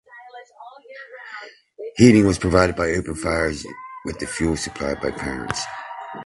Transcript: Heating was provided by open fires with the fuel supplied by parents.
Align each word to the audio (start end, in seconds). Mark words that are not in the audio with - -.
Heating 1.97 2.25
was 2.25 2.39
provided 2.39 2.75
by 2.75 2.89
open 2.89 3.13
fires 3.13 3.63
with 4.03 4.17
the 4.17 4.25
fuel 4.25 4.57
supplied 4.57 4.99
by 4.99 5.11
parents. 5.11 5.61